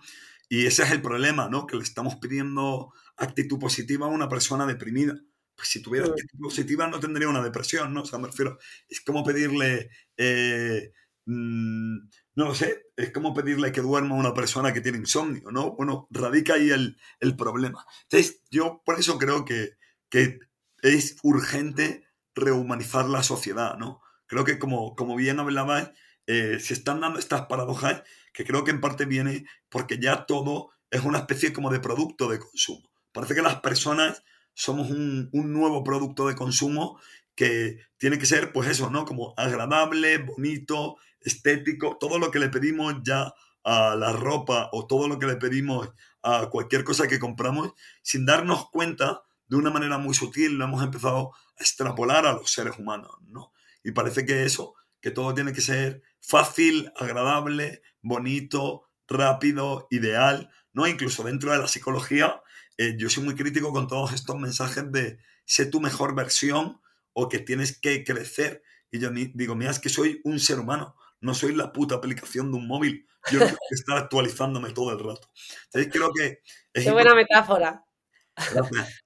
[0.50, 1.68] y ese es el problema, ¿no?
[1.68, 5.16] Que le estamos pidiendo actitud positiva a una persona deprimida.
[5.58, 8.04] Pues si tuviera actitud positiva no tendría una depresión, ¿no?
[8.04, 10.94] O sea, me refiero, es como pedirle, eh,
[11.26, 11.98] mmm,
[12.36, 15.76] no lo sé, es como pedirle que duerma a una persona que tiene insomnio, ¿no?
[15.76, 17.86] Bueno, radica ahí el, el problema.
[18.04, 19.72] Entonces, yo por eso creo que,
[20.10, 20.40] que
[20.84, 24.02] es urgente rehumanizar la sociedad, ¿no?
[24.28, 25.92] Creo que como, como bien hablabas,
[26.28, 30.70] eh, se están dando estas paradojas que creo que en parte viene porque ya todo
[30.92, 32.92] es una especie como de producto de consumo.
[33.12, 34.24] Parece que las personas
[34.58, 37.00] somos un, un, nuevo producto de consumo
[37.36, 39.06] que tiene que ser, pues eso, ¿no?
[39.06, 43.32] Como agradable, bonito, estético, todo lo que le pedimos ya
[43.64, 45.90] a la ropa o todo lo que le pedimos
[46.24, 50.84] a cualquier cosa que compramos, sin darnos cuenta, de una manera muy sutil, lo hemos
[50.84, 53.54] empezado a extrapolar a los seres humanos, ¿no?
[53.84, 60.88] Y parece que eso, que todo tiene que ser fácil, agradable, bonito, rápido, ideal, ¿no?
[60.88, 62.42] Incluso dentro de la psicología
[62.78, 66.82] eh, yo soy muy crítico con todos estos mensajes de sé tu mejor versión
[67.14, 68.62] o que tienes que crecer.
[68.92, 72.52] Y yo digo, mira, es que soy un ser humano, no soy la puta aplicación
[72.52, 73.08] de un móvil.
[73.32, 75.30] Yo tengo que estar actualizándome todo el rato.
[75.66, 76.42] Entonces creo que...
[76.74, 77.84] Es Qué buena metáfora.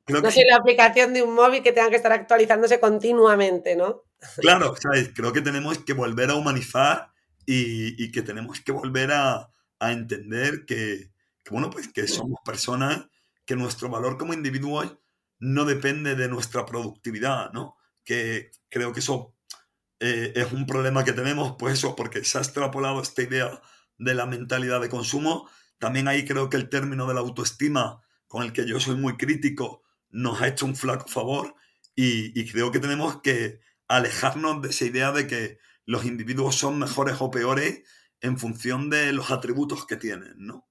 [0.03, 4.03] Creo no soy la aplicación de un móvil que tenga que estar actualizándose continuamente, ¿no?
[4.38, 5.12] Claro, ¿sabes?
[5.15, 7.12] creo que tenemos que volver a humanizar
[7.45, 11.12] y, y que tenemos que volver a, a entender que,
[11.43, 13.07] que, bueno, pues que somos personas
[13.51, 14.81] que nuestro valor como individuo
[15.39, 17.75] no depende de nuestra productividad, ¿no?
[18.05, 19.35] Que creo que eso
[19.99, 23.61] eh, es un problema que tenemos, pues eso, porque se ha extrapolado esta idea
[23.97, 25.49] de la mentalidad de consumo.
[25.79, 29.17] También ahí creo que el término de la autoestima, con el que yo soy muy
[29.17, 31.55] crítico, nos ha hecho un flaco favor
[31.93, 33.59] y, y creo que tenemos que
[33.89, 37.83] alejarnos de esa idea de que los individuos son mejores o peores
[38.21, 40.69] en función de los atributos que tienen, ¿no?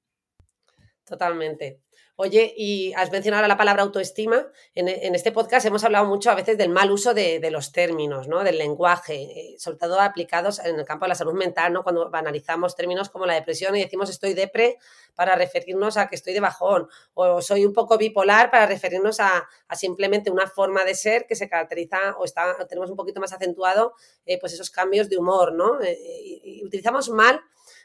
[1.05, 1.83] Totalmente.
[2.23, 4.47] Oye, y has mencionado la palabra autoestima.
[4.75, 8.45] En, este podcast hemos hablado mucho a veces del mal uso de, los términos, ¿no?
[8.45, 11.83] Del lenguaje, eh, sobre todo aplicados en el campo de la salud mental, ¿no?
[11.83, 14.77] Cuando analizamos términos como la depresión y decimos estoy depre
[15.15, 19.49] para referirnos a que estoy de bajón, o soy un poco bipolar para referirnos a,
[19.73, 23.95] simplemente una forma de ser que se caracteriza o está, tenemos un poquito más acentuado,
[24.27, 25.81] eh, pues esos cambios de humor, ¿no?
[25.81, 25.99] Eh,
[26.45, 27.41] y utilizamos mal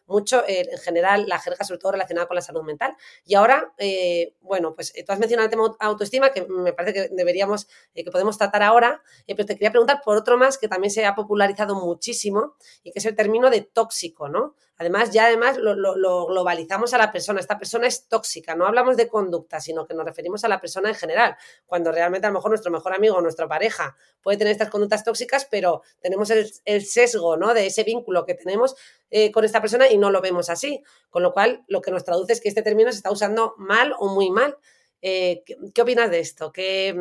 [0.08, 2.96] mucho eh, en general la jerga, sobre todo relacionada con la salud mental.
[3.26, 7.16] Y ahora, eh, bueno, pues tú has mencionado el tema autoestima, que me parece que
[7.16, 10.68] deberíamos, eh, que podemos tratar ahora, eh, pero te quería preguntar por otro más que
[10.68, 14.56] también se ha popularizado muchísimo y que es el término de tóxico, ¿no?
[14.78, 17.40] Además, ya además lo, lo, lo, globalizamos a la persona.
[17.40, 18.56] Esta persona es tóxica.
[18.56, 21.38] No hablamos de conducta, sino que nos referimos a la persona en general.
[21.66, 25.04] Cuando realmente a lo mejor nuestro mejor amigo o nuestra pareja puede tener estas conductas
[25.04, 27.54] tóxicas, pero tenemos el, el sesgo ¿no?
[27.54, 28.76] de ese vínculo que tenemos
[29.10, 30.84] eh, con esta persona y no lo vemos así.
[31.10, 33.94] Con lo cual, lo que nos traduce es que este término se está usando mal
[33.98, 34.58] o muy mal.
[35.02, 36.52] Eh, ¿qué, ¿qué, opinas de esto?
[36.52, 36.94] ¿Qué,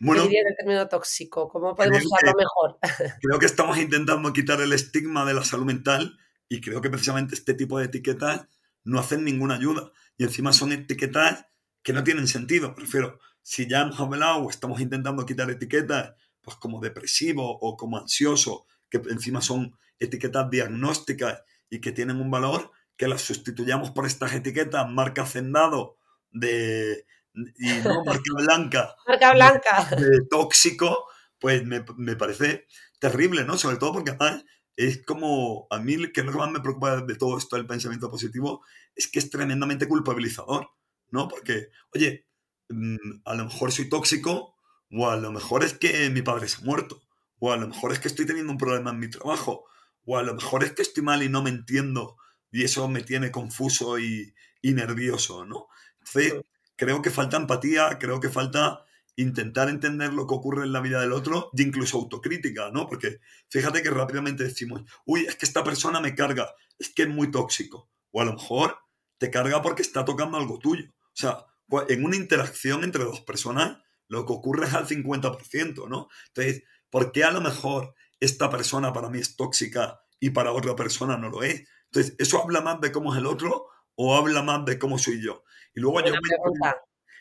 [0.00, 1.48] Bueno, ¿Qué dirías del término tóxico?
[1.48, 2.78] ¿Cómo podemos usarlo mejor?
[3.22, 6.18] Creo que estamos intentando quitar el estigma de la salud mental
[6.48, 8.46] y creo que precisamente este tipo de etiquetas
[8.84, 9.90] no hacen ninguna ayuda.
[10.16, 11.46] Y encima son etiquetas
[11.82, 12.74] que no tienen sentido.
[12.74, 17.98] Prefiero, si ya hemos hablado o estamos intentando quitar etiquetas, pues como depresivo o como
[17.98, 24.06] ansioso, que encima son etiquetas diagnósticas y que tienen un valor, que las sustituyamos por
[24.06, 25.98] estas etiquetas, marca hacendado
[26.30, 27.04] de,
[27.34, 28.96] y no marca blanca.
[29.06, 29.88] marca blanca.
[29.96, 31.06] De, tóxico,
[31.38, 32.66] pues me, me, parece
[32.98, 33.58] terrible, ¿no?
[33.58, 34.44] Sobre todo porque además
[34.76, 38.10] es como, a mí que lo que más me preocupa de todo esto del pensamiento
[38.10, 38.62] positivo
[38.94, 40.68] es que es tremendamente culpabilizador,
[41.10, 41.28] ¿no?
[41.28, 42.26] Porque, oye,
[42.68, 44.54] mm, a lo mejor soy tóxico
[44.90, 47.02] o a lo mejor es que mi padre se ha muerto
[47.38, 49.64] o a lo mejor es que estoy teniendo un problema en mi trabajo
[50.04, 52.16] o a lo mejor es que estoy mal y no me entiendo
[52.52, 55.68] y eso me tiene confuso y, y nervioso, ¿no?
[55.98, 56.44] Entonces,
[56.76, 58.85] creo que falta empatía, creo que falta
[59.16, 62.86] intentar entender lo que ocurre en la vida del otro y incluso autocrítica, ¿no?
[62.86, 67.08] Porque fíjate que rápidamente decimos, uy, es que esta persona me carga, es que es
[67.08, 67.90] muy tóxico.
[68.12, 68.78] O a lo mejor
[69.18, 70.84] te carga porque está tocando algo tuyo.
[70.88, 71.46] O sea,
[71.88, 76.08] en una interacción entre dos personas, lo que ocurre es al 50%, ¿no?
[76.28, 80.76] Entonces, ¿por qué a lo mejor esta persona para mí es tóxica y para otra
[80.76, 81.66] persona no lo es?
[81.86, 85.22] Entonces, ¿eso habla más de cómo es el otro o habla más de cómo soy
[85.22, 85.44] yo?
[85.74, 86.12] Y luego yo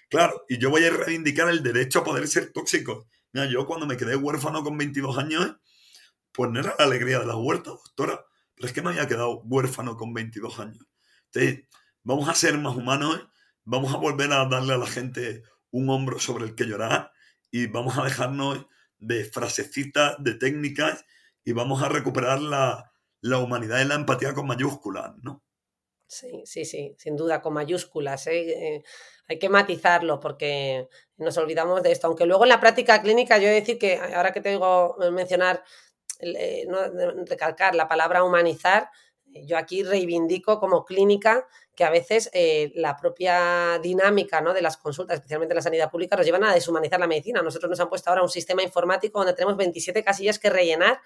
[0.10, 3.08] Claro, y yo voy a reivindicar el derecho a poder ser tóxico.
[3.34, 5.56] Mira, yo cuando me quedé huérfano con 22 años,
[6.32, 9.42] pues no era la alegría de la huerta, doctora, pero es que me había quedado
[9.44, 10.86] huérfano con 22 años.
[11.32, 11.68] Entonces,
[12.04, 13.28] vamos a ser más humanos,
[13.64, 17.12] vamos a volver a darle a la gente un hombro sobre el que llorar
[17.52, 18.66] y vamos a dejarnos
[18.98, 21.06] de frasecitas, de técnicas
[21.44, 25.44] y vamos a recuperar la, la humanidad y la empatía con mayúsculas, ¿no?
[26.08, 28.28] Sí, sí, sí, sin duda, con mayúsculas.
[28.28, 28.84] ¿eh?
[29.28, 32.08] Eh, hay que matizarlo porque nos olvidamos de esto.
[32.08, 35.64] Aunque luego en la práctica clínica yo he de decir que ahora que tengo mencionar,
[36.20, 36.66] eh,
[37.28, 38.90] recalcar la palabra humanizar,
[39.44, 42.32] yo aquí reivindico como clínica que a veces
[42.74, 44.54] la propia dinámica ¿no?
[44.54, 47.42] de las consultas, especialmente en la sanidad pública, nos llevan a deshumanizar la medicina.
[47.42, 51.02] Nosotros nos han puesto ahora un sistema informático donde tenemos 27 casillas que rellenar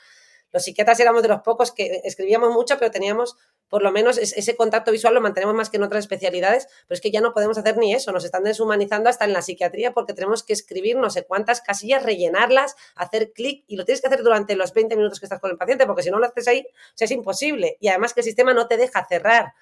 [0.51, 4.55] los psiquiatras éramos de los pocos que escribíamos mucho, pero teníamos por lo menos ese
[4.55, 7.57] contacto visual lo mantenemos más que en otras especialidades, pero es que ya no podemos
[7.57, 11.09] hacer ni eso, nos están deshumanizando hasta en la psiquiatría porque tenemos que escribir no
[11.09, 15.19] sé cuántas casillas, rellenarlas, hacer clic y lo tienes que hacer durante los 20 minutos
[15.19, 17.77] que estás con el paciente porque si no lo haces ahí, o sea, es imposible
[17.79, 19.53] y además que el sistema no te deja cerrar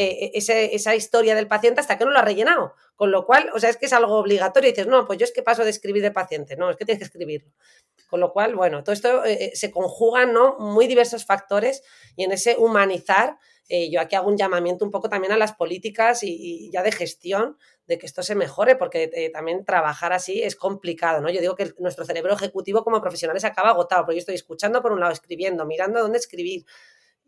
[0.00, 2.74] eh, esa historia del paciente hasta que no lo ha rellenado.
[2.94, 4.68] Con lo cual, o sea, es que es algo obligatorio.
[4.68, 6.56] Y dices, no, pues yo es que paso de escribir de paciente.
[6.56, 7.50] No, es que tienes que escribirlo.
[8.08, 10.56] Con lo cual, bueno, todo esto eh, eh, se conjugan, ¿no?
[10.58, 11.82] Muy diversos factores
[12.16, 13.38] y en ese humanizar,
[13.90, 17.58] yo aquí hago un llamamiento un poco también a las políticas y, ya de gestión
[17.86, 21.28] de que esto se mejore, porque también trabajar así es complicado, ¿no?
[21.28, 24.92] Yo digo que nuestro cerebro ejecutivo como profesionales acaba agotado, porque yo estoy escuchando por
[24.92, 26.64] un lado, escribiendo, mirando dónde escribir,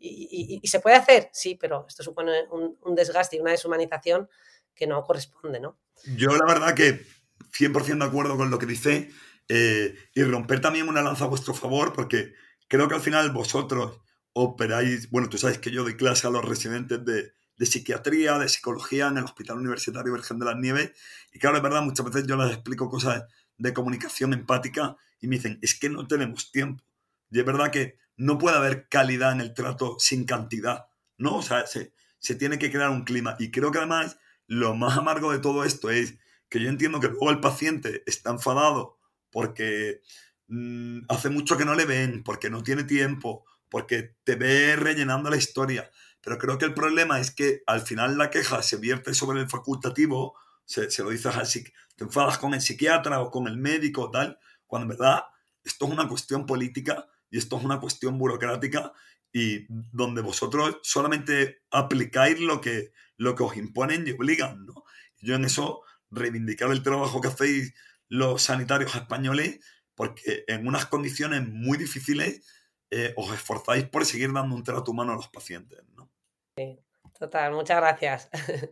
[0.01, 4.27] y, se puede hacer, sí, pero esto supone un, desgaste y una deshumanización
[4.73, 5.77] que no corresponde, ¿no?
[6.17, 7.05] Yo la verdad que
[7.51, 9.09] 100% de acuerdo con lo que dice
[9.47, 12.33] eh, y romper también una lanza a vuestro favor porque
[12.67, 13.99] creo que al final vosotros
[14.33, 18.49] operáis, bueno, tú sabes que yo doy clase a los residentes de, de psiquiatría, de
[18.49, 20.91] psicología en el Hospital Universitario Virgen de las Nieves
[21.31, 23.23] y claro, es verdad, muchas veces yo les explico cosas
[23.57, 26.83] de comunicación empática y me dicen, es que no tenemos tiempo.
[27.29, 31.37] Y es verdad que no puede haber calidad en el trato sin cantidad, ¿no?
[31.37, 31.93] O sea, se,
[32.35, 33.35] tiene que crear un clima.
[33.39, 36.15] Y creo que además lo más amargo de todo esto es
[36.49, 38.97] que yo entiendo que luego el paciente está enfadado
[39.31, 40.01] porque
[40.47, 45.29] mm, hace mucho que no le ven, porque no tiene tiempo, porque te ve rellenando
[45.29, 45.89] la historia.
[46.21, 49.49] Pero creo que el problema es que al final la queja se vierte sobre el
[49.49, 51.63] facultativo, se, se lo dices así,
[51.95, 55.23] te enfadas con el psiquiatra o con el médico, tal, cuando en verdad
[55.63, 58.93] esto es una cuestión política y esto es una cuestión burocrática
[59.33, 64.83] y donde vosotros solamente aplicáis lo que, lo que os imponen y obligan, ¿no?
[65.19, 67.73] Yo en eso reivindicar el trabajo que hacéis
[68.11, 69.61] los sanitarios españoles,
[69.95, 72.45] porque en unas condiciones muy difíciles
[72.91, 76.11] eh, os esforzáis por seguir dando un trato humano a los pacientes, ¿no?
[76.57, 76.77] Sí,
[77.17, 78.29] total, muchas gracias.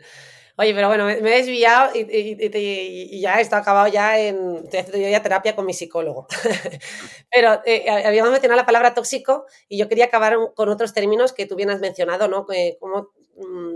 [0.57, 4.69] Oye, pero bueno, me, he desviado y, ya esto acabado ya en.
[4.69, 6.27] Ya terapia con mi psicólogo.
[7.31, 11.45] pero eh, habíamos mencionado la palabra tóxico y yo quería acabar con otros términos que
[11.45, 12.45] tú bien has mencionado, ¿no?
[12.77, 13.18] cómo mm,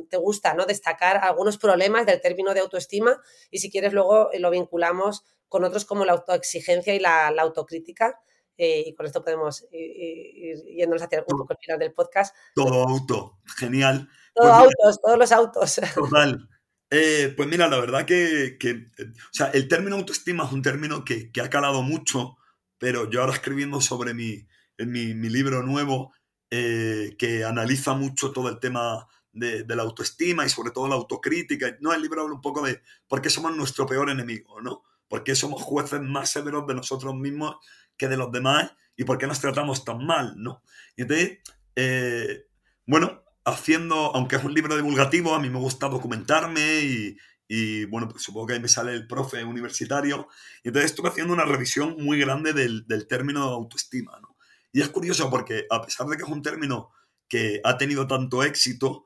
[0.09, 0.65] te gusta, ¿no?
[0.65, 3.19] Destacar algunos problemas del término de autoestima
[3.51, 8.19] y si quieres luego eh, lo vinculamos con otros como la autoexigencia y la, autocrítica.
[8.57, 12.35] Eh, y con esto podemos ir, yéndonos hacia un poco el final del podcast.
[12.55, 14.07] Todo auto, genial.
[14.33, 15.81] Todo pues autos, todos los autos.
[15.95, 16.49] Total.
[16.89, 18.57] Eh, pues mira, la verdad que,
[19.01, 22.37] o sea, el término autoestima es un término que, ha calado mucho,
[22.77, 24.47] pero yo ahora escribiendo sobre mi,
[24.77, 26.13] mi, mi libro nuevo,
[26.55, 31.75] eh, que analiza mucho todo el tema de, la autoestima y sobre todo la autocrítica.
[31.81, 34.83] No, el libro habla un poco de por qué somos nuestro peor enemigo, ¿no?
[35.07, 37.57] ¿Por qué somos jueces más severos de nosotros mismos
[37.97, 40.63] que de los demás y por qué nos tratamos tan mal, ¿no?
[40.95, 41.39] Y entonces,
[41.75, 42.45] eh,
[42.85, 47.17] bueno, haciendo, aunque es un libro divulgativo, a mí me gusta documentarme y,
[47.47, 50.27] y bueno, pues supongo que ahí me sale el profe universitario.
[50.63, 54.35] Y entonces estuve haciendo una revisión muy grande del, del término autoestima, ¿no?
[54.71, 56.89] Y es curioso porque a pesar de que es un término
[57.27, 59.05] que ha tenido tanto éxito,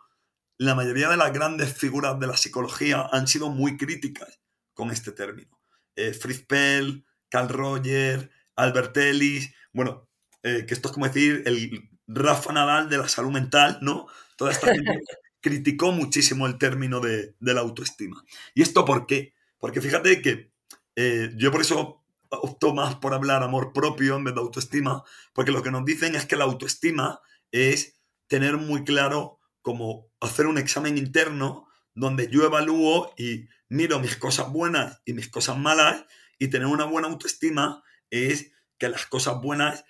[0.57, 4.39] la mayoría de las grandes figuras de la psicología han sido muy críticas
[4.73, 5.59] con este término.
[5.95, 10.07] Eh, Fritz Pell, Carl Roger, Albert Ellis, bueno,
[10.43, 14.07] eh, que esto es como decir el Rafa Nadal de la salud mental, ¿no?
[14.35, 14.99] Toda esta gente
[15.41, 18.23] criticó muchísimo el término de, la autoestima.
[18.53, 19.33] ¿Y esto por qué?
[19.59, 20.51] Porque fíjate que
[20.95, 25.51] eh, yo por eso opto más por hablar amor propio en vez de autoestima, porque
[25.51, 29.36] lo que nos dicen es que la autoestima es tener muy claro
[29.67, 35.27] cómo hacer un examen interno donde yo evalúo y miro mis cosas buenas y mis
[35.27, 36.05] cosas malas
[36.39, 39.83] y tener una buena autoestima es que las cosas buenas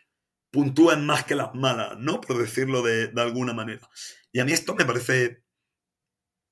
[0.49, 2.21] puntúen más que las malas, ¿no?
[2.21, 3.87] Por decirlo de, alguna manera.
[4.31, 5.43] Y a mí esto me parece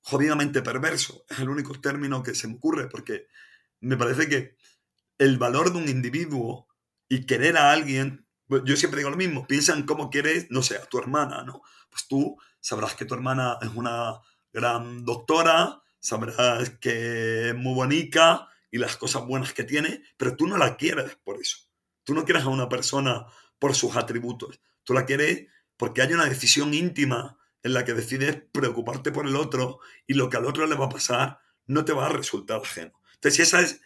[0.04, 1.26] jodidamente perverso.
[1.28, 3.26] Es el único término que se me ocurre porque
[3.80, 4.56] me parece que
[5.18, 6.68] el valor de un individuo
[7.10, 8.28] y querer a alguien,
[8.66, 11.64] yo siempre digo lo mismo, piensa en cómo quieres, no sé, a tu hermana, ¿no?
[11.90, 14.20] Pues tú sabrás que tu hermana es una
[14.52, 20.48] gran doctora, sabrás que es muy bonita y las cosas buenas que tiene, pero tú
[20.48, 21.60] no la quieres por eso.
[22.04, 23.28] Tú no quieres a una persona
[23.60, 24.60] por sus atributos.
[24.84, 25.46] Tú la quieres
[25.78, 30.32] porque hay una decisión íntima en la que decides preocuparte por el otro y lo
[30.32, 33.00] que al otro le va a pasar no te va a resultar ajeno.
[33.14, 33.80] Entonces, si esa es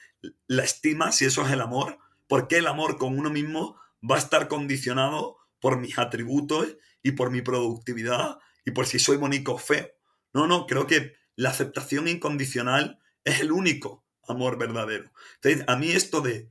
[0.47, 3.75] la estima, si eso es el amor, ¿por qué el amor con uno mismo
[4.09, 9.17] va a estar condicionado por mis atributos y por mi productividad y por si soy
[9.17, 9.89] bonito o feo?
[10.33, 15.11] No, no, creo que la aceptación incondicional es el único amor verdadero.
[15.35, 16.49] Entonces, a mí esto de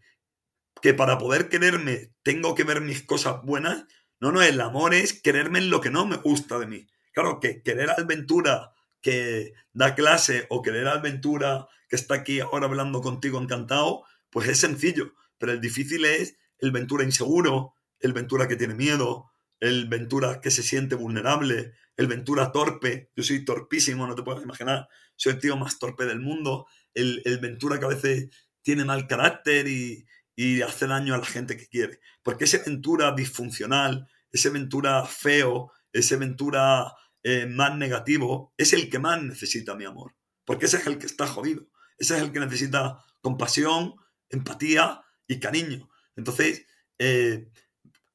[0.80, 3.84] que para poder quererme tengo que ver mis cosas buenas,
[4.20, 6.86] no, no, el amor es quererme en lo que no me gusta de mí.
[7.12, 12.40] Claro, que querer a Alventura que da clase o querer a Alventura que está aquí
[12.40, 18.12] ahora hablando contigo encantado, pues es sencillo, pero el difícil es el Ventura inseguro, el
[18.12, 23.44] Ventura que tiene miedo, el Ventura que se siente vulnerable, el Ventura torpe, yo soy
[23.44, 27.78] torpísimo, no te puedes imaginar, soy el tío más torpe del mundo, el, el Ventura
[27.78, 28.30] que a veces
[28.62, 33.12] tiene mal carácter y, y hace daño a la gente que quiere, porque ese Ventura
[33.12, 36.92] disfuncional, ese Ventura feo, ese Ventura
[37.22, 41.06] eh, más negativo, es el que más necesita mi amor, porque ese es el que
[41.06, 41.68] está jodido.
[41.98, 43.96] Ese es el que necesita compasión,
[44.30, 45.90] empatía y cariño.
[46.16, 46.64] Entonces,
[46.98, 47.50] eh,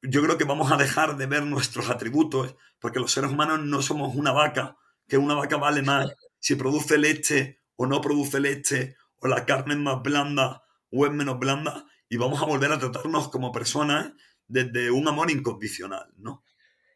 [0.08, 3.82] yo creo que vamos a dejar de ver nuestros atributos, porque los seres humanos no
[3.82, 4.76] somos una vaca,
[5.08, 9.74] que una vaca vale más si produce leche o no produce leche, o la carne
[9.74, 14.12] es más blanda o es menos blanda, y vamos a volver a tratarnos como personas
[14.46, 16.44] desde un amor incondicional, ¿no?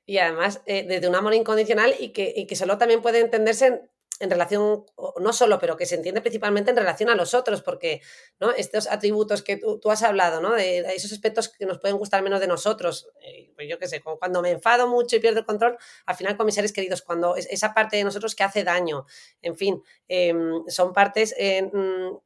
[0.04, 3.66] Y además, eh, desde un amor incondicional y que, y que solo también puede entenderse
[3.66, 3.87] en
[4.20, 4.84] relación,
[5.20, 8.00] no solo, pero que se entiende principalmente en relación a los otros, porque
[8.40, 8.50] ¿no?
[8.50, 10.54] estos atributos que tú, has hablado, ¿no?
[10.54, 14.00] de, esos aspectos que nos pueden gustar menos de nosotros, eh, pues yo qué sé,
[14.00, 17.36] cuando me enfado mucho y pierdo el control, al final con mis seres queridos, cuando
[17.36, 19.06] es, esa parte de nosotros que hace daño,
[19.42, 21.34] en fin, em, son partes...
[21.72, 22.16] Mm,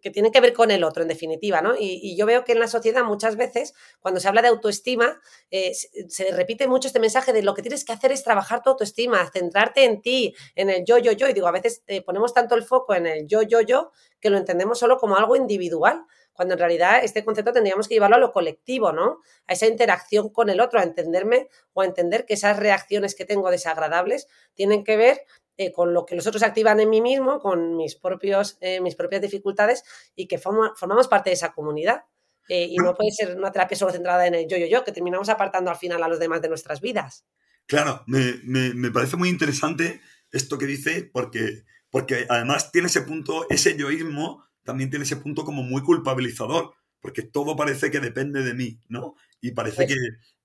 [0.00, 1.74] que, tiene que ver con el otro, en definitiva, ¿no?
[1.78, 5.72] Y, yo veo que en la sociedad muchas veces, cuando se habla de autoestima, eh,
[5.74, 9.28] se, repite mucho este mensaje de lo que tienes que hacer es trabajar tu autoestima,
[9.30, 11.28] centrarte en ti, en el yo, yo, yo.
[11.28, 14.30] Y digo, a veces eh, ponemos tanto el foco en el yo, yo, yo, que
[14.30, 18.20] lo entendemos solo como algo individual cuando en realidad este concepto tendríamos que llevarlo a
[18.20, 19.18] lo colectivo, ¿no?
[19.46, 23.24] A esa interacción con el otro, a entenderme o a entender que esas reacciones que
[23.24, 25.26] tengo desagradables tienen que ver
[25.58, 28.94] eh, con lo que los otros activan en mí mismo, con mis, propios, eh, mis
[28.94, 29.84] propias dificultades
[30.16, 32.04] y que formamos parte de esa comunidad.
[32.48, 34.92] Eh, y no puede ser una terapia solo centrada en el yo, yo, yo, que
[34.92, 37.24] terminamos apartando al final a los demás de nuestras vidas.
[37.66, 40.00] Claro, me, me, parece muy interesante
[40.32, 45.44] esto que dice, porque, porque además tiene ese punto, ese yoísmo también tiene ese punto
[45.44, 49.14] como muy culpabilizador, porque todo parece que depende de mí, ¿no?
[49.40, 49.94] Y parece pues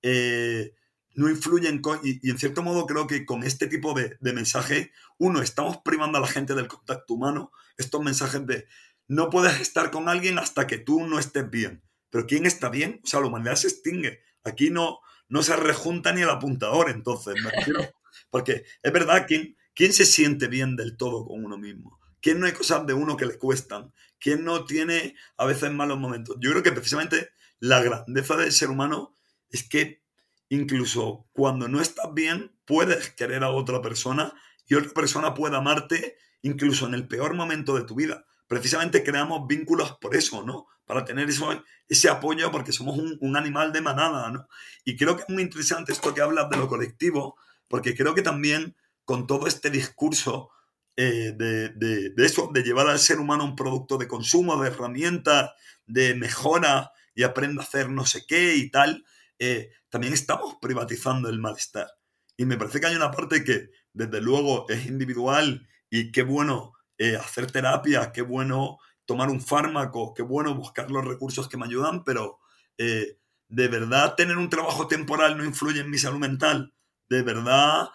[0.02, 0.74] que
[1.18, 5.42] no influyen y, en cierto modo creo que con este tipo de, de mensajes, uno,
[5.42, 8.68] estamos privando a la gente del contacto humano, estos mensajes de
[9.08, 11.82] no puedes estar con alguien hasta que tú no estés bien.
[12.10, 13.00] Pero ¿quién está bien?
[13.02, 14.20] O sea, la humanidad se extingue.
[14.44, 17.80] Aquí no, no se rejunta ni el apuntador, entonces, me refiero.
[18.30, 21.98] Porque es verdad, ¿quién, ¿quién se siente bien del todo con uno mismo?
[22.20, 23.92] ¿Quién no hay cosas de uno que le cuestan?
[24.20, 26.36] ¿Quién no tiene a veces malos momentos?
[26.38, 29.16] Yo creo que precisamente la grandeza del ser humano
[29.50, 30.00] es que
[30.48, 34.32] incluso cuando no estás bien, puedes querer a otra persona
[34.66, 38.24] y otra persona puede amarte incluso en el peor momento de tu vida.
[38.46, 40.66] Precisamente creamos vínculos por eso, ¿no?
[40.86, 44.48] Para tener eso, ese apoyo porque somos un, animal de manada, ¿no?
[44.84, 47.36] Y creo que es muy interesante esto que hablas de lo colectivo,
[47.68, 48.74] porque creo que también
[49.04, 50.50] con todo este discurso
[50.96, 55.50] eh, de, de, eso, de llevar al ser humano un producto de consumo, de herramientas,
[55.86, 59.04] de mejora y aprenda a hacer no sé qué y tal,
[59.38, 61.88] eh, también estamos privatizando el malestar.
[62.36, 66.72] Y me parece que hay una parte que, desde luego, es individual y qué bueno
[66.98, 71.66] eh, hacer terapia, qué bueno tomar un fármaco, qué bueno buscar los recursos que me
[71.66, 72.38] ayudan, pero
[72.76, 73.18] eh,
[73.48, 76.74] de verdad tener un trabajo temporal no influye en mi salud mental.
[77.08, 77.88] De verdad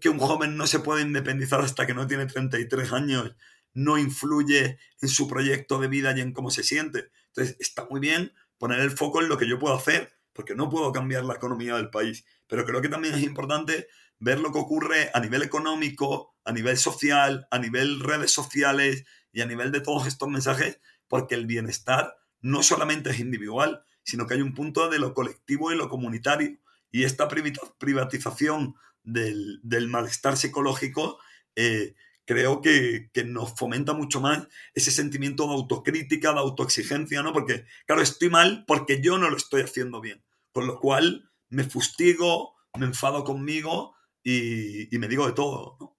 [0.00, 3.34] que un joven no se puede independizar hasta que no tiene 33 años
[3.74, 7.10] no influye en su proyecto de vida y en cómo se siente.
[7.28, 10.68] Entonces, está muy bien poner el foco en lo que yo puedo hacer, porque no
[10.68, 12.24] puedo cambiar la economía del país.
[12.46, 16.76] Pero creo que también es importante ver lo que ocurre a nivel económico, a nivel
[16.78, 22.16] social, a nivel redes sociales y a nivel de todos estos mensajes, porque el bienestar
[22.40, 26.58] no solamente es individual, sino que hay un punto de lo colectivo y lo comunitario.
[26.90, 31.18] Y esta privatización del, malestar psicológico
[31.56, 31.94] eh,
[32.24, 37.32] creo que, nos fomenta mucho más ese sentimiento de autocrítica, de autoexigencia, ¿no?
[37.32, 40.24] Porque, claro, estoy mal porque yo no lo estoy haciendo bien.
[40.52, 45.96] Con lo cual me fustigo, me enfado conmigo y, me digo de todo.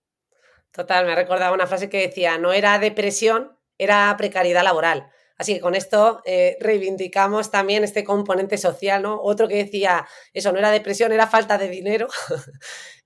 [0.72, 5.12] Total, me ha recordado una frase que decía, no era depresión, era precariedad laboral.
[5.38, 9.20] Así que con esto eh, reivindicamos también este componente social, ¿no?
[9.22, 12.08] Otro que decía, eso no era depresión, era falta de dinero.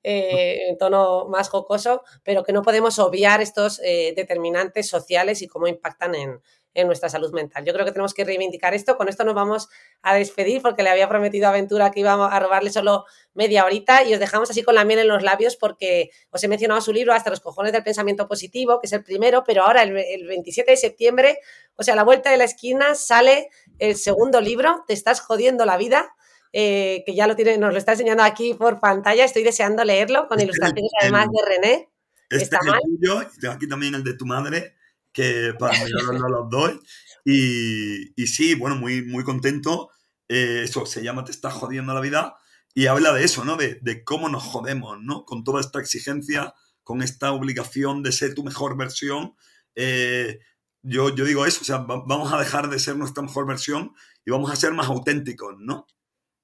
[0.09, 5.47] Eh, en tono más jocoso, pero que no podemos obviar estos eh, determinantes sociales y
[5.47, 6.39] cómo impactan en,
[6.86, 7.65] nuestra salud mental.
[7.65, 8.97] Yo creo que tenemos que reivindicar esto.
[8.97, 9.69] Con esto nos vamos
[10.03, 14.03] a despedir porque le había prometido a Aventura que íbamos a robarle solo media horita
[14.03, 16.93] y os dejamos así con la miel en los labios porque os he mencionado su
[16.93, 20.28] libro Hasta los cojones del pensamiento positivo, que es el primero, pero ahora el, el
[20.28, 21.39] 27 de septiembre,
[21.75, 23.49] o sea, a la vuelta de la esquina sale
[23.80, 26.13] el segundo libro, Te estás jodiendo la vida
[26.53, 29.25] eh, que ya lo tiene, nos lo está enseñando aquí por pantalla.
[29.25, 31.89] Estoy deseando leerlo con este ilustraciones además de René.
[32.30, 34.75] Este ¿Está es el tuyo, y tengo aquí también el de tu madre,
[35.13, 36.79] que para mí los doy.
[37.25, 39.89] Y, y, sí, bueno, muy, muy contento.
[40.29, 42.37] Eh, eso se llama Te estás jodiendo la vida.
[42.73, 43.57] Y habla de eso, ¿no?
[43.57, 45.25] De, de, cómo nos jodemos, ¿no?
[45.25, 46.53] Con toda esta exigencia,
[46.83, 49.35] con esta obligación de ser tu mejor versión.
[49.75, 50.39] Eh,
[50.83, 53.93] yo, yo digo eso, o sea, vamos a dejar de ser nuestra mejor versión
[54.25, 55.87] y vamos a ser más auténticos, ¿no?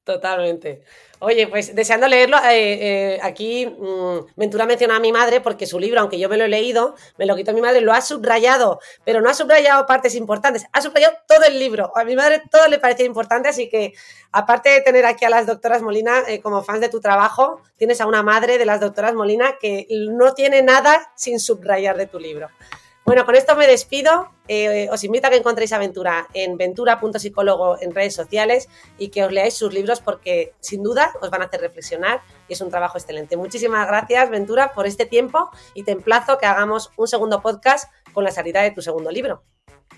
[0.03, 0.83] Totalmente.
[1.19, 5.79] Oye, pues deseando leerlo, eh, eh, aquí mmm, Ventura menciona a mi madre porque su
[5.79, 8.81] libro, aunque yo me lo he leído, me lo quitó mi madre, lo ha subrayado,
[9.05, 11.95] pero no ha subrayado partes importantes, ha subrayado todo el libro.
[11.95, 13.93] A mi madre todo le parecía importante, así que
[14.33, 18.01] aparte de tener aquí a las doctoras Molina eh, como fans de tu trabajo, tienes
[18.01, 22.19] a una madre de las doctoras Molina que no tiene nada sin subrayar de tu
[22.19, 22.49] libro.
[23.05, 24.29] Bueno, con esto me despido.
[24.47, 29.31] Eh, os invito a que encontréis Aventura en ventura.psicólogo en redes sociales y que os
[29.31, 32.97] leáis sus libros porque sin duda os van a hacer reflexionar y es un trabajo
[32.97, 33.35] excelente.
[33.35, 38.23] Muchísimas gracias, Ventura, por este tiempo y te emplazo que hagamos un segundo podcast con
[38.23, 39.43] la salida de tu segundo libro.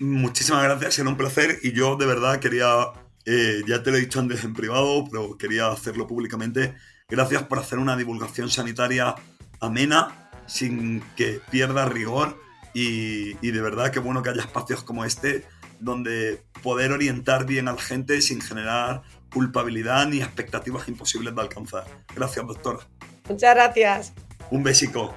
[0.00, 2.92] Muchísimas gracias, era un placer y yo de verdad quería,
[3.24, 6.74] eh, ya te lo he dicho antes en privado, pero quería hacerlo públicamente.
[7.08, 9.14] Gracias por hacer una divulgación sanitaria
[9.60, 12.45] amena, sin que pierda rigor
[12.78, 15.44] y, de verdad que bueno que haya espacios como este
[15.80, 19.02] donde poder orientar bien a la gente sin generar
[19.32, 21.84] culpabilidad ni expectativas imposibles de alcanzar.
[22.14, 22.80] Gracias, doctora.
[23.28, 24.12] Muchas gracias.
[24.50, 25.14] Un besico.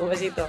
[0.00, 0.48] Un besito.